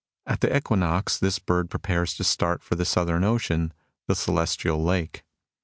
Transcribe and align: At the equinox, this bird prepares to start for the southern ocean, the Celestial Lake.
At 0.25 0.41
the 0.41 0.57
equinox, 0.57 1.19
this 1.19 1.37
bird 1.37 1.69
prepares 1.69 2.15
to 2.15 2.23
start 2.23 2.63
for 2.63 2.73
the 2.73 2.85
southern 2.85 3.23
ocean, 3.23 3.71
the 4.07 4.15
Celestial 4.15 4.83
Lake. 4.83 5.23